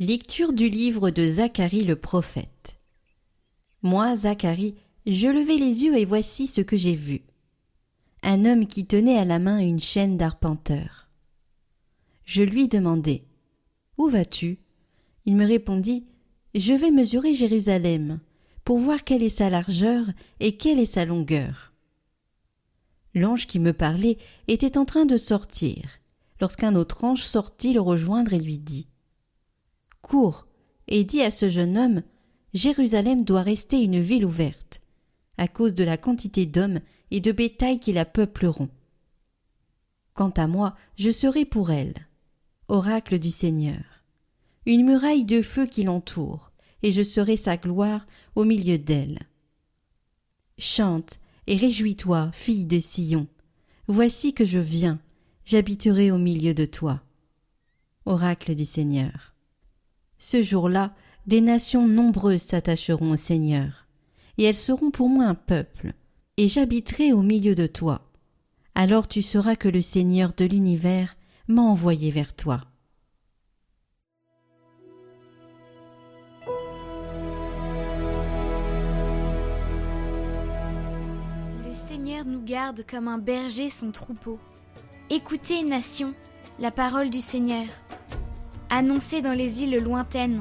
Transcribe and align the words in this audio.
Lecture 0.00 0.52
du 0.52 0.68
livre 0.68 1.10
de 1.10 1.24
Zacharie 1.24 1.82
le 1.82 1.96
prophète. 1.96 2.78
Moi, 3.82 4.14
Zacharie, 4.14 4.76
je 5.06 5.26
levai 5.26 5.58
les 5.58 5.82
yeux 5.82 5.98
et 5.98 6.04
voici 6.04 6.46
ce 6.46 6.60
que 6.60 6.76
j'ai 6.76 6.94
vu. 6.94 7.22
Un 8.22 8.44
homme 8.44 8.68
qui 8.68 8.86
tenait 8.86 9.18
à 9.18 9.24
la 9.24 9.40
main 9.40 9.58
une 9.58 9.80
chaîne 9.80 10.16
d'arpenteur. 10.16 11.08
Je 12.24 12.44
lui 12.44 12.68
demandai 12.68 13.24
Où 13.96 14.08
vas-tu? 14.08 14.60
Il 15.26 15.34
me 15.34 15.44
répondit 15.44 16.06
Je 16.54 16.74
vais 16.74 16.92
mesurer 16.92 17.34
Jérusalem, 17.34 18.20
pour 18.62 18.78
voir 18.78 19.02
quelle 19.02 19.24
est 19.24 19.28
sa 19.28 19.50
largeur 19.50 20.06
et 20.38 20.56
quelle 20.56 20.78
est 20.78 20.84
sa 20.84 21.06
longueur. 21.06 21.72
L'ange 23.16 23.48
qui 23.48 23.58
me 23.58 23.72
parlait 23.72 24.18
était 24.46 24.78
en 24.78 24.84
train 24.84 25.06
de 25.06 25.16
sortir, 25.16 25.82
lorsqu'un 26.40 26.76
autre 26.76 27.02
ange 27.02 27.24
sortit 27.24 27.72
le 27.72 27.80
rejoindre 27.80 28.32
et 28.32 28.38
lui 28.38 28.58
dit 28.58 28.86
cours 30.08 30.46
et 30.88 31.04
dis 31.04 31.22
à 31.22 31.30
ce 31.30 31.50
jeune 31.50 31.76
homme 31.76 32.02
Jérusalem 32.54 33.24
doit 33.24 33.42
rester 33.42 33.82
une 33.82 34.00
ville 34.00 34.24
ouverte, 34.24 34.80
à 35.36 35.48
cause 35.48 35.74
de 35.74 35.84
la 35.84 35.98
quantité 35.98 36.46
d'hommes 36.46 36.80
et 37.10 37.20
de 37.20 37.30
bétail 37.30 37.78
qui 37.78 37.92
la 37.92 38.04
peupleront. 38.04 38.70
Quant 40.14 40.30
à 40.30 40.46
moi, 40.46 40.74
je 40.96 41.10
serai 41.10 41.44
pour 41.44 41.70
elle, 41.70 41.94
oracle 42.68 43.18
du 43.18 43.30
Seigneur, 43.30 43.84
une 44.66 44.84
muraille 44.84 45.24
de 45.24 45.42
feu 45.42 45.66
qui 45.66 45.84
l'entoure, 45.84 46.52
et 46.82 46.90
je 46.90 47.02
serai 47.02 47.36
sa 47.36 47.56
gloire 47.56 48.06
au 48.34 48.44
milieu 48.44 48.78
d'elle. 48.78 49.20
Chante 50.58 51.20
et 51.46 51.56
réjouis-toi, 51.56 52.30
fille 52.32 52.66
de 52.66 52.78
Sion. 52.78 53.26
Voici 53.86 54.34
que 54.34 54.44
je 54.44 54.58
viens, 54.58 55.00
j'habiterai 55.44 56.10
au 56.10 56.18
milieu 56.18 56.54
de 56.54 56.64
toi. 56.64 57.02
Oracle 58.06 58.54
du 58.54 58.64
Seigneur. 58.64 59.34
Ce 60.18 60.42
jour-là, 60.42 60.94
des 61.26 61.40
nations 61.40 61.86
nombreuses 61.86 62.42
s'attacheront 62.42 63.12
au 63.12 63.16
Seigneur, 63.16 63.86
et 64.36 64.44
elles 64.44 64.54
seront 64.54 64.90
pour 64.90 65.08
moi 65.08 65.26
un 65.26 65.34
peuple, 65.34 65.92
et 66.36 66.48
j'habiterai 66.48 67.12
au 67.12 67.22
milieu 67.22 67.54
de 67.54 67.66
toi. 67.66 68.10
Alors 68.74 69.06
tu 69.06 69.22
sauras 69.22 69.54
que 69.54 69.68
le 69.68 69.80
Seigneur 69.80 70.32
de 70.36 70.44
l'univers 70.44 71.16
m'a 71.46 71.62
envoyé 71.62 72.10
vers 72.10 72.34
toi. 72.34 72.60
Le 81.64 81.72
Seigneur 81.72 82.24
nous 82.24 82.42
garde 82.42 82.84
comme 82.90 83.06
un 83.06 83.18
berger 83.18 83.70
son 83.70 83.92
troupeau. 83.92 84.40
Écoutez, 85.10 85.62
nation, 85.62 86.12
la 86.58 86.70
parole 86.70 87.10
du 87.10 87.20
Seigneur 87.20 87.66
annoncé 88.70 89.22
dans 89.22 89.32
les 89.32 89.62
îles 89.62 89.82
lointaines. 89.82 90.40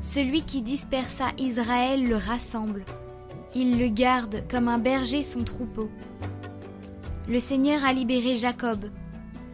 Celui 0.00 0.42
qui 0.42 0.62
dispersa 0.62 1.26
Israël 1.38 2.04
le 2.04 2.16
rassemble. 2.16 2.84
Il 3.54 3.78
le 3.78 3.88
garde 3.88 4.42
comme 4.50 4.68
un 4.68 4.78
berger 4.78 5.22
son 5.22 5.44
troupeau. 5.44 5.90
Le 7.28 7.38
Seigneur 7.38 7.84
a 7.84 7.92
libéré 7.92 8.34
Jacob, 8.34 8.86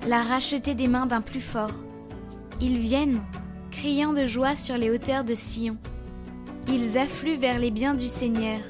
l'a 0.06 0.22
racheté 0.22 0.74
des 0.74 0.88
mains 0.88 1.06
d'un 1.06 1.20
plus 1.20 1.40
fort. 1.40 1.74
Ils 2.60 2.78
viennent, 2.78 3.20
criant 3.70 4.12
de 4.12 4.24
joie 4.24 4.56
sur 4.56 4.78
les 4.78 4.90
hauteurs 4.90 5.24
de 5.24 5.34
Sion. 5.34 5.76
Ils 6.66 6.96
affluent 6.96 7.36
vers 7.36 7.58
les 7.58 7.70
biens 7.70 7.94
du 7.94 8.08
Seigneur. 8.08 8.60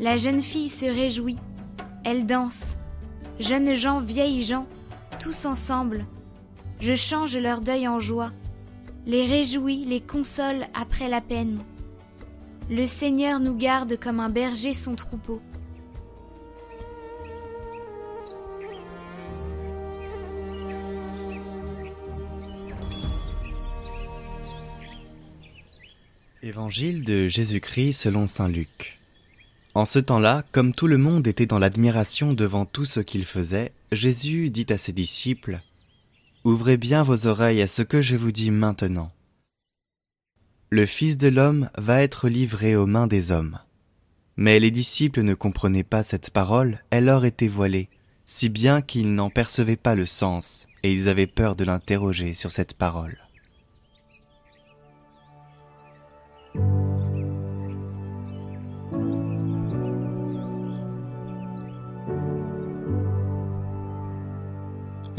La 0.00 0.16
jeune 0.16 0.42
fille 0.42 0.68
se 0.68 0.86
réjouit, 0.86 1.38
elle 2.04 2.26
danse. 2.26 2.76
Jeunes 3.40 3.74
gens, 3.74 4.00
vieilles 4.00 4.42
gens, 4.42 4.66
tous 5.20 5.46
ensemble, 5.46 6.04
je 6.80 6.94
change 6.94 7.36
leur 7.36 7.60
deuil 7.60 7.88
en 7.88 8.00
joie, 8.00 8.32
les 9.06 9.26
réjouis, 9.26 9.84
les 9.84 10.00
console 10.00 10.66
après 10.74 11.08
la 11.08 11.20
peine. 11.20 11.58
Le 12.70 12.86
Seigneur 12.86 13.40
nous 13.40 13.56
garde 13.56 13.98
comme 13.98 14.20
un 14.20 14.28
berger 14.28 14.74
son 14.74 14.94
troupeau. 14.94 15.40
Évangile 26.42 27.04
de 27.04 27.26
Jésus-Christ 27.26 27.94
selon 27.94 28.26
Saint 28.26 28.48
Luc. 28.48 28.98
En 29.74 29.84
ce 29.84 29.98
temps-là, 29.98 30.44
comme 30.52 30.72
tout 30.74 30.86
le 30.86 30.98
monde 30.98 31.26
était 31.26 31.46
dans 31.46 31.58
l'admiration 31.58 32.32
devant 32.32 32.64
tout 32.64 32.84
ce 32.84 33.00
qu'il 33.00 33.24
faisait, 33.24 33.72
Jésus 33.90 34.50
dit 34.50 34.66
à 34.70 34.78
ses 34.78 34.92
disciples 34.92 35.60
Ouvrez 36.48 36.78
bien 36.78 37.02
vos 37.02 37.26
oreilles 37.26 37.60
à 37.60 37.66
ce 37.66 37.82
que 37.82 38.00
je 38.00 38.16
vous 38.16 38.32
dis 38.32 38.50
maintenant. 38.50 39.12
Le 40.70 40.86
Fils 40.86 41.18
de 41.18 41.28
l'homme 41.28 41.68
va 41.76 42.00
être 42.00 42.30
livré 42.30 42.74
aux 42.74 42.86
mains 42.86 43.06
des 43.06 43.32
hommes. 43.32 43.58
Mais 44.38 44.58
les 44.58 44.70
disciples 44.70 45.20
ne 45.20 45.34
comprenaient 45.34 45.84
pas 45.84 46.02
cette 46.02 46.30
parole, 46.30 46.82
elle 46.88 47.04
leur 47.04 47.26
était 47.26 47.48
voilée, 47.48 47.90
si 48.24 48.48
bien 48.48 48.80
qu'ils 48.80 49.14
n'en 49.14 49.28
percevaient 49.28 49.76
pas 49.76 49.94
le 49.94 50.06
sens, 50.06 50.68
et 50.82 50.90
ils 50.90 51.10
avaient 51.10 51.26
peur 51.26 51.54
de 51.54 51.64
l'interroger 51.64 52.32
sur 52.32 52.50
cette 52.50 52.72
parole. 52.72 53.18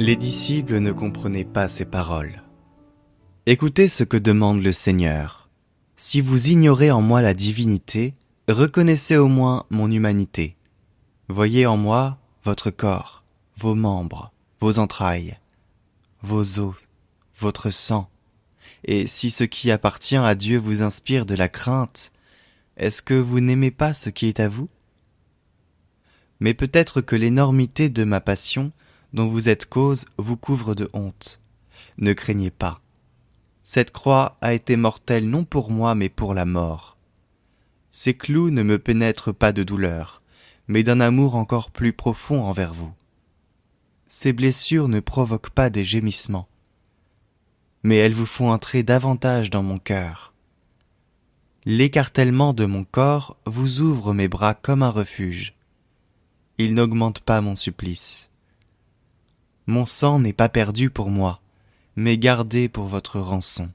Les 0.02 0.16
disciples 0.16 0.80
ne 0.80 0.94
comprenaient 0.94 1.44
pas 1.44 1.68
ces 1.68 1.84
paroles. 1.84 2.42
Écoutez 3.46 3.90
ce 3.90 4.06
que 4.06 4.16
demande 4.16 4.64
le 4.64 4.72
Seigneur. 4.72 5.50
Si 5.98 6.22
vous 6.22 6.48
ignorez 6.48 6.90
en 6.90 7.02
moi 7.02 7.22
la 7.22 7.34
divinité, 7.34 8.14
reconnaissez 8.48 9.18
au 9.18 9.28
moins 9.28 9.66
mon 9.70 9.92
humanité. 9.92 10.56
Voyez 11.28 11.66
en 11.66 11.76
moi 11.76 12.18
votre 12.46 12.70
corps, 12.70 13.26
vos 13.58 13.76
membres, 13.76 14.32
vos 14.62 14.80
entrailles, 14.80 15.38
vos 16.22 16.60
os, 16.60 16.76
votre 17.38 17.70
sang. 17.70 18.10
Et 18.86 19.06
si 19.06 19.31
ce 19.31 19.44
qui 19.44 19.70
appartient 19.70 20.16
à 20.16 20.34
Dieu 20.34 20.60
vous 20.60 20.81
inspire 20.81 21.26
de 21.26 21.36
la 21.36 21.50
crainte, 21.50 22.14
est-ce 22.78 23.02
que 23.02 23.16
vous 23.16 23.42
n'aimez 23.42 23.72
pas 23.72 23.94
ce 23.94 24.10
qui 24.10 24.28
est 24.28 24.40
à 24.40 24.48
vous? 24.48 24.70
Mais 26.40 26.54
peut-être 26.54 27.02
que 27.02 27.18
l'énormité 27.18 27.90
de 27.90 28.06
ma 28.06 28.22
passion 28.22 28.72
dont 29.14 29.28
vous 29.28 29.50
êtes 29.50 29.66
cause 29.66 30.06
vous 30.18 30.38
couvre 30.38 30.75
de 30.75 30.90
honte. 30.94 31.40
Ne 31.97 32.14
craignez 32.14 32.52
pas. 32.52 32.81
Cette 33.64 33.92
croix 33.92 34.38
a 34.42 34.53
été 34.53 34.75
mortelle 34.75 35.30
non 35.30 35.44
pour 35.44 35.72
moi 35.72 35.96
mais 35.96 36.09
pour 36.09 36.34
la 36.34 36.46
mort. 36.46 36.97
Ces 37.92 38.14
clous 38.14 38.52
ne 38.52 38.64
me 38.64 38.80
pénètrent 38.80 39.34
pas 39.34 39.52
de 39.52 39.64
douleur, 39.64 40.22
mais 40.68 40.84
d'un 40.84 41.00
amour 41.00 41.36
encore 41.36 41.72
plus 41.72 41.94
profond 41.94 42.44
envers 42.44 42.74
vous. 42.74 42.94
Ces 44.08 44.34
blessures 44.34 44.88
ne 44.88 45.00
provoquent 45.00 45.50
pas 45.50 45.69
des 45.69 45.86
gémissements, 45.86 46.48
mais 47.84 47.98
elles 47.98 48.13
vous 48.13 48.25
font 48.25 48.51
entrer 48.51 48.84
davantage 48.84 49.50
dans 49.50 49.63
mon 49.63 49.78
cœur. 49.78 50.34
L'écartèlement 51.66 52.54
de 52.54 52.66
mon 52.66 52.84
corps 52.84 53.38
vous 53.45 53.81
ouvre 53.81 54.13
mes 54.13 54.28
bras 54.28 54.54
comme 54.54 54.81
un 54.81 54.89
refuge. 54.89 55.56
Il 56.57 56.74
n'augmente 56.74 57.19
pas 57.19 57.42
mon 57.42 57.56
supplice. 57.56 58.29
Mon 59.69 59.86
sang 59.86 60.18
n'est 60.18 60.33
pas 60.33 60.50
perdu 60.50 60.89
pour 60.89 61.12
moi, 61.12 61.42
mais 61.95 62.18
gardé 62.18 62.69
pour 62.69 62.86
votre 62.86 63.19
rançon. 63.19 63.69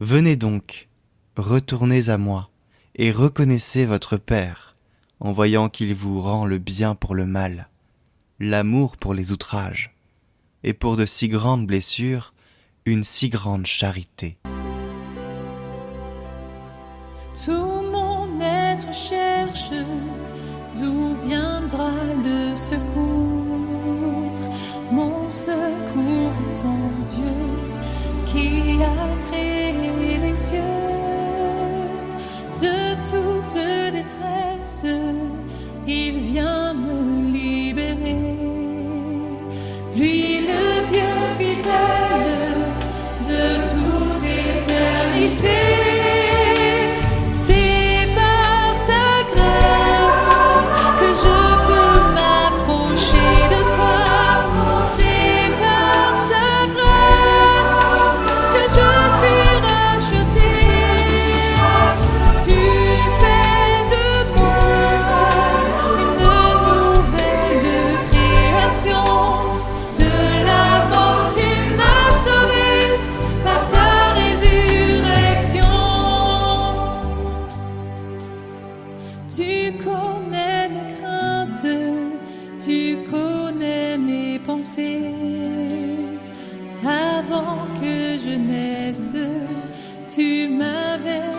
Venez 0.00 0.34
donc, 0.34 0.88
retournez 1.36 2.08
à 2.08 2.18
moi, 2.18 2.50
et 2.96 3.12
reconnaissez 3.12 3.86
votre 3.86 4.16
Père, 4.16 4.74
en 5.20 5.30
voyant 5.30 5.68
qu'il 5.68 5.94
vous 5.94 6.20
rend 6.20 6.46
le 6.46 6.58
bien 6.58 6.96
pour 6.96 7.14
le 7.14 7.26
mal, 7.26 7.68
l'amour 8.40 8.96
pour 8.96 9.14
les 9.14 9.30
outrages, 9.30 9.94
et 10.64 10.72
pour 10.72 10.96
de 10.96 11.06
si 11.06 11.28
grandes 11.28 11.68
blessures, 11.68 12.34
une 12.86 13.04
si 13.04 13.28
grande 13.28 13.66
charité. 13.66 14.36
Tout 17.44 17.82
mon 17.92 18.40
être 18.40 18.92
cherche 18.92 19.70
d'où 20.76 21.14
viendra 21.24 21.92
le 22.24 22.56
secours? 22.56 23.43
Lui, 39.96 40.33
Avant 86.86 87.58
que 87.80 88.16
je 88.18 88.34
naisse, 88.34 89.14
tu 90.08 90.48
m'avais 90.48 91.30